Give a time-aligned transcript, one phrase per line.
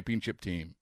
[0.00, 0.74] championship team.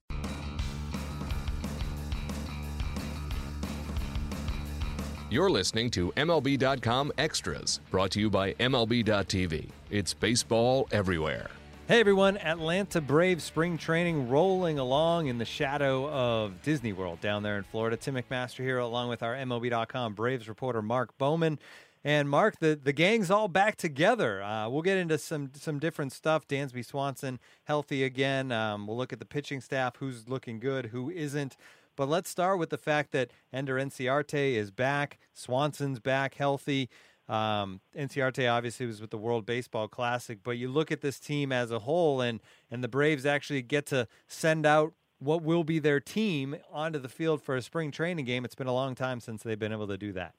[5.29, 9.69] You're listening to MLB.com Extras, brought to you by MLB.tv.
[9.91, 11.51] It's baseball everywhere.
[11.87, 17.43] Hey everyone, Atlanta Braves spring training rolling along in the shadow of Disney World down
[17.43, 17.97] there in Florida.
[17.97, 21.59] Tim McMaster here, along with our MLB.com Braves reporter Mark Bowman.
[22.03, 24.41] And Mark, the, the gang's all back together.
[24.41, 26.47] Uh, we'll get into some some different stuff.
[26.47, 28.51] Dansby Swanson healthy again.
[28.51, 31.57] Um, we'll look at the pitching staff, who's looking good, who isn't.
[31.97, 35.19] But let's start with the fact that Ender Inciarte is back.
[35.33, 36.89] Swanson's back healthy.
[37.27, 41.51] Um, Inciarte obviously was with the World Baseball Classic, but you look at this team
[41.51, 42.39] as a whole, and
[42.71, 47.09] and the Braves actually get to send out what will be their team onto the
[47.09, 48.45] field for a spring training game.
[48.45, 50.33] It's been a long time since they've been able to do that.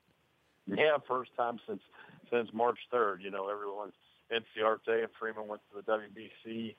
[0.76, 1.80] Yeah, first time since
[2.30, 3.22] since March 3rd.
[3.22, 3.92] You know, everyone's
[4.30, 6.74] Inciarte and Freeman went to the WBC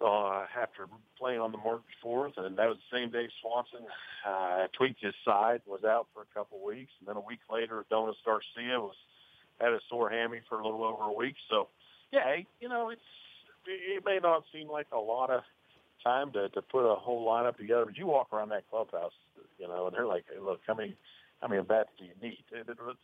[0.00, 0.86] uh, after
[1.18, 3.86] playing on the March 4th, and that was the same day Swanson
[4.26, 7.80] uh, tweaked his side, was out for a couple weeks, and then a week later,
[7.80, 8.96] Adonis Garcia was
[9.60, 11.36] had a sore hammy for a little over a week.
[11.48, 11.68] So,
[12.12, 13.00] yeah, you know, it's
[13.66, 15.42] it may not seem like a lot of
[16.02, 19.12] time to to put a whole lineup together, but you walk around that clubhouse,
[19.58, 20.96] you know, and they're like, hey, look, how many
[21.44, 22.42] how many bats do you need?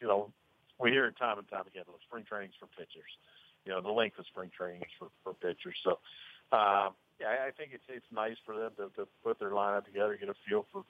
[0.00, 0.32] You know,
[0.80, 1.84] we hear it time and time again.
[1.86, 3.12] Look, spring training's for pitchers.
[3.66, 5.76] You know, the length of spring training is for, for pitchers.
[5.84, 6.00] So,
[6.56, 10.16] um, yeah, I think it's it's nice for them to, to put their lineup together,
[10.18, 10.84] get a feel for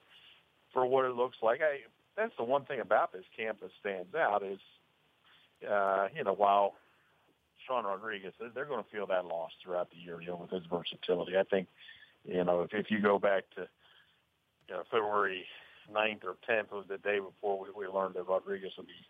[0.71, 1.59] for what it looks like.
[1.59, 1.83] I
[2.15, 4.59] that's the one thing about this camp that stands out is,
[5.69, 6.75] uh, you know, while
[7.67, 10.63] Sean Rodriguez, they're going to feel that loss throughout the year, you know, with his
[10.71, 11.37] versatility.
[11.37, 11.67] I think,
[12.23, 13.67] you know, if, if you go back to
[14.69, 15.43] you know, February
[15.93, 19.05] 9th or 10th was the day before we, we learned that Rodriguez would be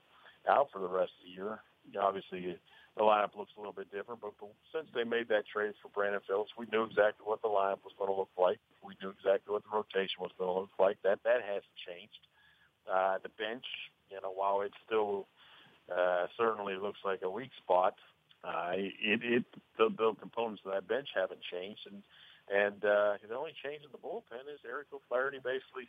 [0.49, 1.59] out for the rest of the year.
[1.99, 2.57] Obviously,
[2.97, 5.89] the lineup looks a little bit different, but, but since they made that trade for
[5.89, 8.59] Brandon Phillips, we knew exactly what the lineup was going to look like.
[8.83, 10.97] We knew exactly what the rotation was going to look like.
[11.03, 12.21] That that hasn't changed.
[12.89, 13.65] Uh, the bench,
[14.09, 15.27] you know, while it still
[15.87, 17.95] uh, certainly looks like a weak spot,
[18.43, 19.45] uh, it, it
[19.77, 22.03] the, the components of that bench haven't changed, and
[22.51, 25.87] and uh, the only change in the bullpen is Eric O'Flaherty basically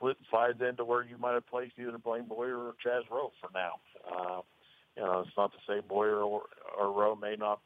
[0.00, 3.50] slid slides into where you might have placed either Blaine Boyer or Chaz Roe for
[3.54, 3.80] now.
[4.10, 4.40] Uh,
[4.96, 6.42] you know, it's not to say Boyer or,
[6.78, 7.60] or Roe may not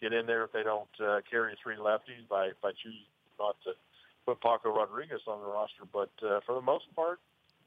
[0.00, 3.08] get in there if they don't uh, carry three lefties by by choosing
[3.38, 3.72] not to
[4.26, 5.84] put Paco Rodriguez on the roster.
[5.90, 7.20] But uh, for the most part,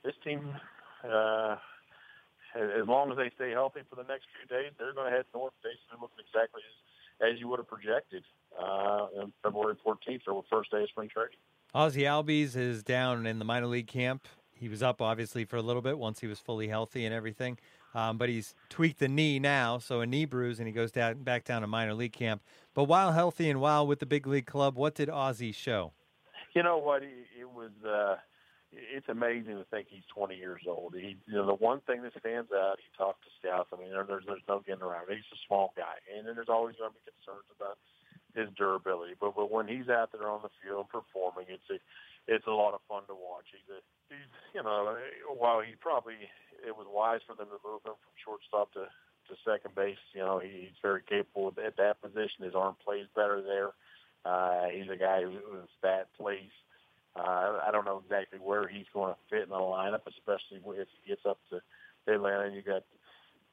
[0.03, 0.56] this team,
[1.03, 1.58] uh,
[2.56, 5.25] as long as they stay healthy for the next few days, they're going to head
[5.34, 8.24] north, basically looking exactly as, as you would have projected
[8.58, 11.38] uh, on February 14th, or first day of spring training.
[11.78, 14.28] Ozzie Albies is down in the minor league camp.
[14.52, 17.60] He was up obviously for a little bit once he was fully healthy and everything,
[17.94, 21.22] um, but he's tweaked the knee now, so a knee bruise, and he goes down
[21.22, 22.42] back down to minor league camp.
[22.74, 25.94] But while healthy and while with the big league club, what did Ozzie show?
[26.56, 27.04] You know what?
[27.04, 27.70] It was.
[27.86, 28.16] Uh,
[28.72, 30.96] it's amazing to think he's 20 years old.
[30.96, 32.78] He, you know, the one thing that stands out.
[32.80, 33.68] He talked to staff.
[33.72, 35.06] I mean, there's there's no getting around.
[35.09, 37.78] He's a small guy, and then there's always going to be concerns about
[38.35, 39.14] his durability.
[39.20, 41.79] But but when he's out there on the field performing, it's a
[42.28, 43.47] it's a lot of fun to watch.
[43.52, 43.79] He's a,
[44.09, 44.97] he's you know
[45.38, 46.16] while he probably
[46.66, 48.91] it was wise for them to move him from shortstop to
[49.29, 50.02] to second base.
[50.14, 52.46] You know he's very capable at that position.
[52.46, 53.72] His arm plays better there.
[54.26, 56.52] Uh, he's a guy whose bat plays.
[57.16, 60.88] Uh, I don't know exactly where he's going to fit in the lineup, especially if
[61.02, 61.62] he gets up to
[62.06, 62.53] Atlanta.
[62.53, 62.84] You got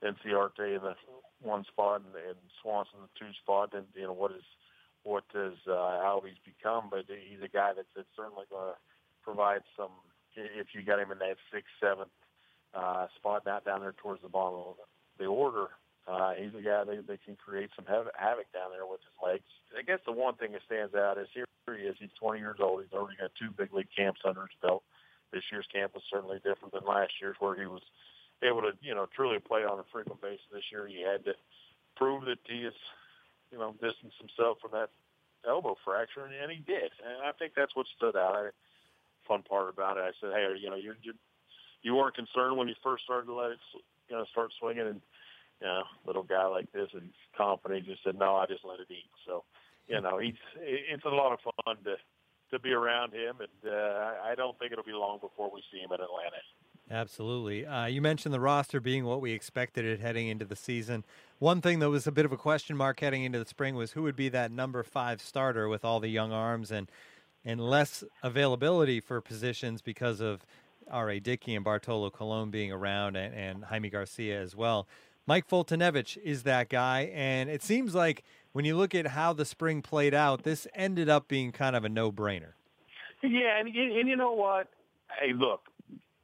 [0.05, 0.95] Inciarte in the
[1.41, 4.45] one spot and, and Swanson in the two spot, and you know what is
[5.05, 7.43] what does uh, Albies become, but he's
[8.05, 8.79] that's certainly going to
[9.25, 9.97] provide some.
[10.37, 12.13] If you got him in that sixth, seventh
[12.77, 14.77] uh, spot, not down there towards the bottom of
[15.17, 15.73] the order,
[16.05, 19.49] Uh, he's a guy that, that can create some havoc down there with his legs.
[19.73, 21.97] I guess the one thing that stands out is here he is.
[21.99, 22.85] He's 20 years old.
[22.85, 24.85] He's already got two big league camps under his belt.
[25.33, 27.81] This year's camp was certainly different than last year's, where he was
[28.45, 30.45] able to, you know, truly play on a frequent basis.
[30.53, 31.33] This year, he had to
[31.97, 32.77] prove that he is,
[33.49, 34.93] you know, distanced himself from that
[35.49, 36.91] elbow fracture, and, and he did.
[37.05, 38.37] And I think that's what stood out.
[38.37, 38.51] I,
[39.27, 41.15] fun part about it, I said, hey, you know, you're, you're
[41.83, 43.59] you weren't concerned when you first started to let it,
[44.09, 45.01] you know, start swinging, and
[45.61, 48.81] you know, little guy like this and confident, he just said, no, I just let
[48.81, 49.11] it eat.
[49.27, 49.45] So,
[49.87, 51.97] you know, he's it's a lot of fun to
[52.51, 55.79] to be around him, and uh, I don't think it'll be long before we see
[55.79, 56.41] him in Atlanta.
[56.95, 57.67] Absolutely.
[57.67, 61.05] Uh, you mentioned the roster being what we expected it heading into the season.
[61.41, 63.91] One thing that was a bit of a question mark heading into the spring was
[63.91, 66.89] who would be that number five starter with all the young arms and
[67.45, 70.47] and less availability for positions because of
[70.89, 71.19] R.A.
[71.19, 74.87] Dickey and Bartolo Colon being around and, and Jaime Garcia as well.
[75.27, 79.45] Mike Foltyniewicz is that guy, and it seems like when you look at how the
[79.45, 82.53] spring played out, this ended up being kind of a no-brainer.
[83.23, 84.69] Yeah, and, and you know what?
[85.21, 85.69] Hey, look,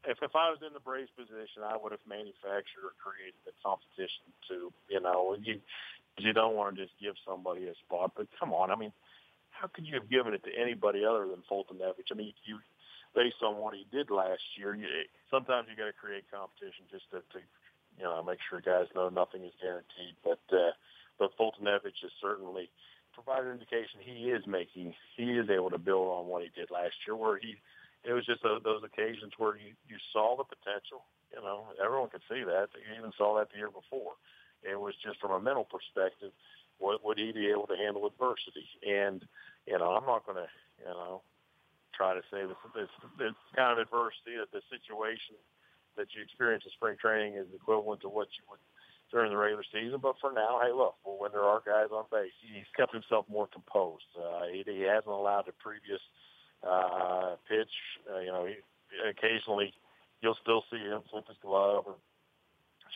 [0.05, 3.52] if if I was in the Braves position, I would have manufactured or created the
[3.61, 5.61] competition to, you know, you
[6.17, 8.12] you don't want to just give somebody a spot.
[8.17, 8.93] But come on, I mean,
[9.50, 12.12] how could you have given it to anybody other than Foltyniewicz?
[12.12, 12.58] I mean, you
[13.14, 14.87] based on what he did last year, you,
[15.31, 17.43] sometimes you got to create competition just to, to
[17.99, 20.17] you know, make sure guys know nothing is guaranteed.
[20.25, 20.73] But uh,
[21.19, 22.70] but Foltyniewicz has certainly
[23.12, 26.94] provided indication he is making, he is able to build on what he did last
[27.06, 27.56] year, where he,
[28.05, 31.05] it was just a, those occasions where you you saw the potential.
[31.32, 32.75] You know, everyone could see that.
[32.75, 34.19] You even saw that the year before.
[34.62, 36.32] It was just from a mental perspective,
[36.79, 38.67] what would he be able to handle adversity?
[38.85, 39.25] And
[39.67, 40.49] you know, I'm not going to,
[40.81, 41.23] you know,
[41.94, 45.37] try to say this, this, this kind of adversity, that the situation
[45.96, 48.62] that you experience in spring training is equivalent to what you would
[49.12, 49.99] during the regular season.
[50.00, 53.26] But for now, hey, look, well, when there are guys on base, he's kept himself
[53.29, 54.08] more composed.
[54.17, 56.00] Uh, he, he hasn't allowed the previous
[56.66, 57.72] uh, pitch.
[58.08, 58.56] Uh, you know, he,
[59.08, 59.72] occasionally
[60.20, 61.96] you'll still see him flip his glove or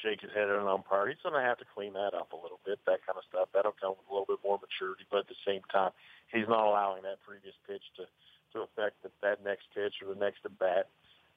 [0.03, 1.09] shake his head at an umpire.
[1.09, 3.49] He's going to have to clean that up a little bit, that kind of stuff.
[3.55, 5.09] That'll come with a little bit more maturity.
[5.09, 5.97] But at the same time,
[6.29, 8.05] he's not allowing that previous pitch to
[8.55, 10.87] to affect the, that next pitch or the next at bat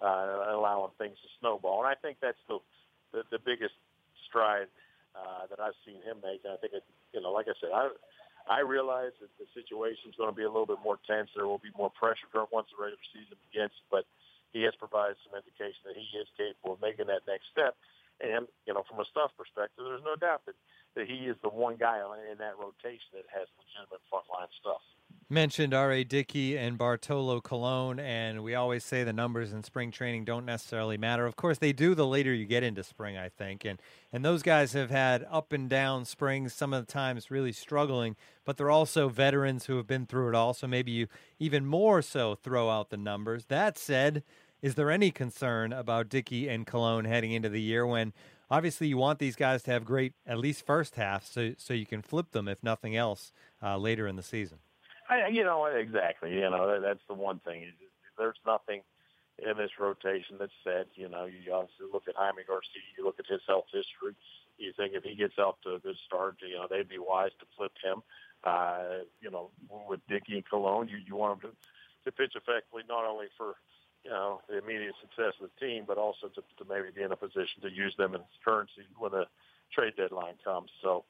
[0.02, 1.82] uh, allowing things to snowball.
[1.82, 2.60] And I think that's the
[3.14, 3.74] the, the biggest
[4.28, 4.68] stride
[5.16, 6.44] uh, that I've seen him make.
[6.44, 6.84] And I think it,
[7.14, 7.90] you know, like I said, I
[8.48, 11.30] I realize that the situation is going to be a little bit more tense.
[11.36, 14.08] There will be more pressure once the regular season begins, but
[14.56, 17.76] he has provided some indication that he is capable of making that next step.
[18.24, 20.58] And you know, from a stuff perspective, there's no doubt that
[20.98, 24.82] that he is the one guy in that rotation that has legitimate frontline stuff
[25.30, 26.06] mentioned R.A.
[26.06, 30.98] Dickey and Bartolo Colon, and we always say the numbers in spring training don't necessarily
[30.98, 31.26] matter.
[31.26, 33.66] Of course, they do the later you get into spring, I think.
[33.66, 33.82] And,
[34.14, 38.16] and those guys have had up and down springs, some of the times really struggling,
[38.46, 40.54] but they're also veterans who have been through it all.
[40.54, 41.08] So maybe you
[41.40, 43.46] even more so throw out the numbers.
[43.46, 44.24] That said,
[44.62, 48.14] is there any concern about Dickey and Colon heading into the year when
[48.50, 51.86] obviously you want these guys to have great, at least first half, so, so you
[51.86, 54.60] can flip them, if nothing else, uh, later in the season?
[55.10, 56.34] I, you know, exactly.
[56.34, 57.72] You know, that's the one thing.
[58.18, 58.82] There's nothing
[59.40, 60.88] in this rotation that's said.
[60.96, 64.16] You know, you obviously look at Jaime Garcia, you look at his health history.
[64.58, 67.32] You think if he gets off to a good start, you know, they'd be wise
[67.40, 68.02] to flip him.
[68.44, 69.50] Uh, you know,
[69.88, 71.56] with Dickey and Colon, you, you want him to,
[72.06, 73.56] to pitch effectively not only for,
[74.04, 77.12] you know, the immediate success of the team, but also to, to maybe be in
[77.12, 79.26] a position to use them as currency when the
[79.74, 80.70] trade deadline comes.
[80.82, 81.04] So,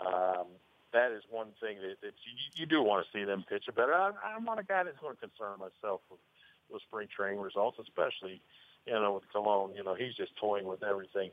[0.00, 0.46] um,
[0.94, 3.92] that is one thing that, that you, you do want to see them pitch better.
[3.92, 6.22] I, I'm not a guy that's going to concern myself with,
[6.70, 8.40] with spring training results, especially
[8.86, 9.74] you know with Colon.
[9.76, 11.30] You know he's just toying with everything,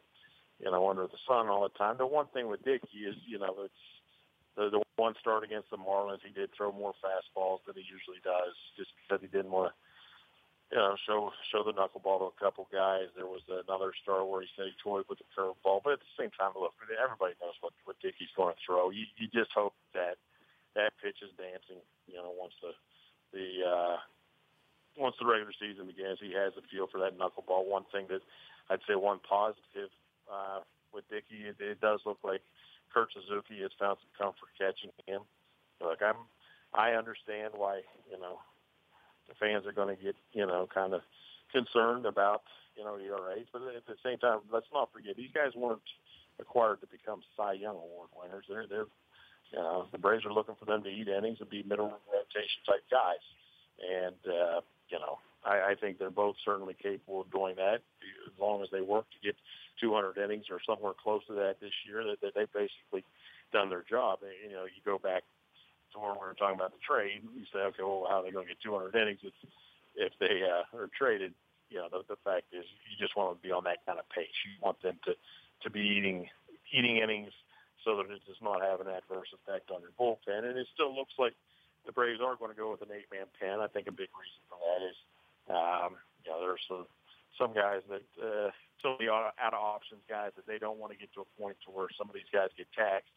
[0.59, 1.95] you know, under the sun all the time.
[1.97, 3.83] The one thing with Dickey is you know it's
[4.57, 6.25] the, the one start against the Marlins.
[6.25, 9.75] He did throw more fastballs than he usually does, just because he didn't want to
[10.79, 13.11] know, show show the knuckleball to a couple guys.
[13.15, 16.15] There was another star where he said he toyed with the curveball, but at the
[16.15, 18.89] same time, look, everybody knows what what Dickey's going to throw.
[18.89, 20.15] You you just hope that
[20.75, 21.83] that pitch is dancing.
[22.07, 22.71] You know, once the
[23.35, 23.97] the uh,
[24.95, 27.67] once the regular season begins, he has a feel for that knuckleball.
[27.67, 28.23] One thing that
[28.71, 29.91] I'd say one positive
[30.31, 30.63] uh,
[30.95, 32.41] with Dickey, it, it does look like
[32.93, 35.27] Kurt Suzuki has found some comfort catching him.
[35.83, 36.27] Look, I'm
[36.73, 38.39] I understand why you know
[39.41, 41.01] fans are going to get, you know, kind of
[41.51, 42.43] concerned about,
[42.77, 43.49] you know, ERAs.
[43.51, 45.81] But at the same time, let's not forget these guys weren't
[46.39, 48.45] acquired to become Cy Young Award winners.
[48.47, 48.87] They're they're
[49.51, 52.61] you know the Braves are looking for them to eat innings and be middle rotation
[52.65, 53.25] type guys.
[53.81, 57.81] And uh, you know I, I think they're both certainly capable of doing that
[58.27, 59.35] as long as they work to get
[59.81, 62.03] 200 innings or somewhere close to that this year.
[62.03, 63.03] That, that they've basically
[63.51, 64.19] done their job.
[64.47, 65.23] You know, you go back
[66.31, 67.19] were talking about the trade.
[67.35, 69.35] You say, okay, well, how are they going to get 200 innings if
[69.99, 71.35] if they uh, are traded?
[71.67, 74.07] You know, the, the fact is, you just want to be on that kind of
[74.07, 74.31] pace.
[74.47, 76.31] You want them to to be eating
[76.71, 77.35] eating innings
[77.83, 80.47] so that it does not have an adverse effect on your bullpen.
[80.47, 81.35] And it still looks like
[81.85, 83.59] the Braves are going to go with an eight-man pen.
[83.59, 84.97] I think a big reason for that is,
[85.49, 86.87] um, you know, there's some
[87.39, 91.11] some guys that uh, some out of options guys that they don't want to get
[91.13, 93.11] to a point to where some of these guys get taxed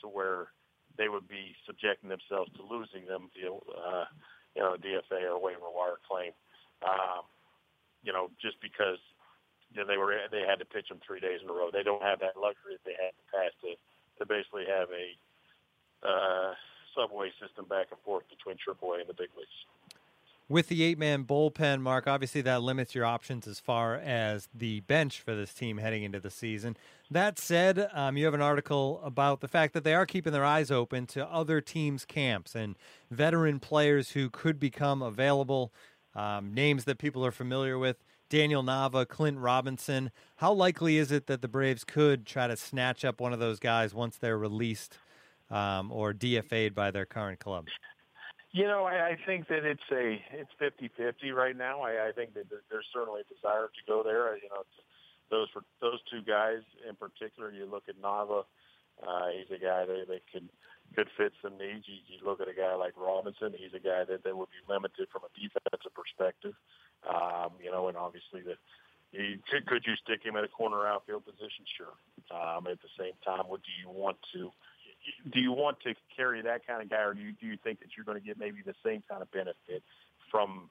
[0.00, 0.50] to where
[1.00, 4.04] they would be subjecting themselves to losing them via, uh,
[4.52, 6.36] you know, DFA or waiver wire claim.
[6.84, 7.24] Um,
[8.04, 9.00] you know, just because
[9.72, 11.72] you know, they were they had to pitch them three days in a row.
[11.72, 13.70] They don't have that luxury that they had in the past to
[14.20, 15.06] to basically have a
[16.04, 16.52] uh,
[16.92, 19.56] subway system back and forth between AAA and the big leagues.
[20.50, 24.80] With the eight man bullpen, Mark, obviously that limits your options as far as the
[24.80, 26.76] bench for this team heading into the season.
[27.08, 30.44] That said, um, you have an article about the fact that they are keeping their
[30.44, 32.74] eyes open to other teams' camps and
[33.12, 35.72] veteran players who could become available,
[36.16, 38.02] um, names that people are familiar with.
[38.28, 40.10] Daniel Nava, Clint Robinson.
[40.38, 43.60] How likely is it that the Braves could try to snatch up one of those
[43.60, 44.98] guys once they're released
[45.48, 47.66] um, or DFA'd by their current club?
[48.52, 51.82] You know, I, I think that it's a it's fifty fifty right now.
[51.82, 54.34] I, I think that there's certainly a desire to go there.
[54.36, 54.66] You know,
[55.30, 57.52] those for those two guys in particular.
[57.52, 58.42] You look at Nava;
[59.06, 60.48] uh, he's a guy that, that could
[60.96, 61.86] could fit some needs.
[61.86, 64.66] You, you look at a guy like Robinson; he's a guy that, that would be
[64.66, 66.58] limited from a defensive perspective.
[67.06, 68.58] Um, you know, and obviously the
[69.12, 71.66] you, could, could you stick him at a corner outfield position?
[71.78, 71.94] Sure.
[72.30, 74.50] Um, at the same time, what do you want to
[75.30, 75.40] do?
[75.40, 77.96] You want to carry that kind of guy, or do you, do you think that
[77.96, 79.82] you're going to get maybe the same kind of benefit
[80.30, 80.70] from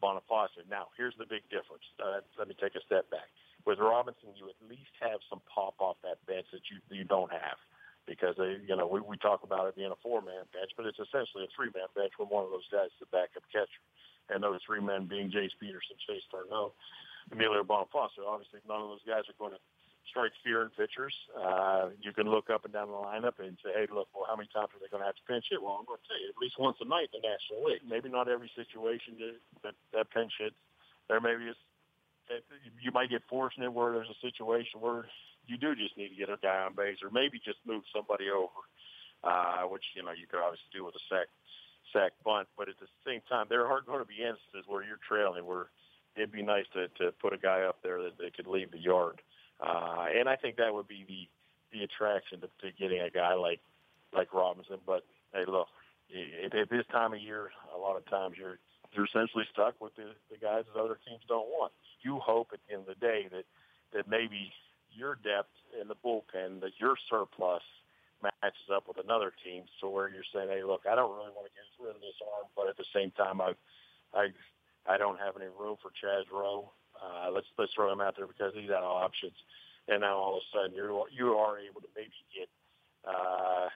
[0.00, 0.54] Boniface?
[0.70, 1.84] Now, here's the big difference.
[1.98, 3.28] Uh, let me take a step back.
[3.66, 7.30] With Robinson, you at least have some pop off that bench that you you don't
[7.30, 7.58] have
[8.06, 10.86] because they, you know we, we talk about it being a four man bench, but
[10.86, 13.84] it's essentially a three man bench with one of those guys is the backup catcher
[14.30, 16.72] and those three men being Jace Peterson, Chase D'Arnaud,
[17.32, 18.24] Emilio Bonifacio.
[18.28, 19.62] Obviously, none of those guys are going to
[20.08, 21.14] strike fear in pitchers.
[21.36, 24.36] Uh, you can look up and down the lineup and say, hey, look, well, how
[24.36, 25.60] many times are they going to have to pinch hit?
[25.60, 27.84] Well, I'm going to tell you, at least once a night in the National League.
[27.84, 29.20] Maybe not every situation
[29.62, 30.56] that that pinch hits.
[31.08, 31.56] There maybe is
[32.80, 35.08] you might get fortunate where there's a situation where
[35.46, 38.28] you do just need to get a guy on base, or maybe just move somebody
[38.28, 38.60] over,
[39.24, 41.28] uh, which you know you could obviously do with a sack
[41.92, 42.48] sack bunt.
[42.56, 45.72] But at the same time, there are going to be instances where you're trailing where
[46.16, 48.78] it'd be nice to, to put a guy up there that, that could leave the
[48.78, 49.20] yard.
[49.20, 51.28] Uh, Uh, and I think that would be the
[51.70, 53.60] the attraction to, to getting a guy like
[54.14, 54.78] like Robinson.
[54.86, 55.68] But hey, look,
[56.44, 58.58] at, at this time of year, a lot of times you're
[58.92, 61.72] you're essentially stuck with the, the guys that other teams don't want.
[62.02, 63.44] You hope at the end of the day that
[63.92, 64.52] that maybe
[64.92, 67.62] your depth in the bullpen, that your surplus
[68.22, 71.46] matches up with another team, so where you're saying, hey, look, I don't really want
[71.46, 73.54] to get rid of this arm, but at the same time, I,
[74.12, 74.34] I,
[74.90, 76.70] I don't have any room for Chaz Roe.
[76.98, 79.34] Uh, let's let's throw him out there because he's out of options,
[79.86, 82.48] and now all of a sudden you're you are able to maybe get
[83.08, 83.68] uh,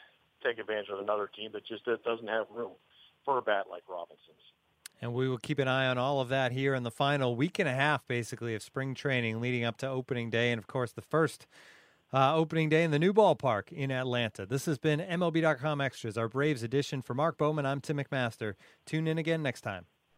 [0.43, 2.73] take advantage of another team that just doesn't have room
[3.25, 4.53] for a bat like Robinson's.
[5.01, 7.59] And we will keep an eye on all of that here in the final week
[7.59, 10.53] and a half, basically, of spring training leading up to opening day.
[10.53, 11.47] And of course, the first
[12.13, 14.47] uh, opening day in the new ballpark in Atlanta.
[14.47, 17.03] This has been MLB.com Extras, our Braves edition.
[17.03, 18.55] For Mark Bowman, I'm Tim McMaster.
[18.87, 19.87] Tune in again next time.